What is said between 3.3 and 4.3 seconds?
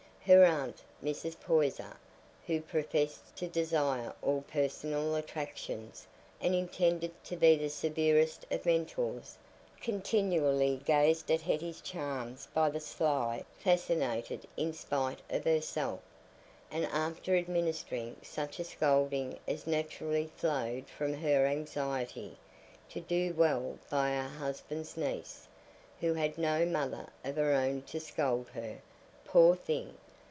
to despise